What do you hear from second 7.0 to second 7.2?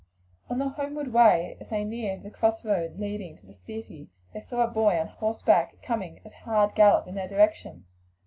down it in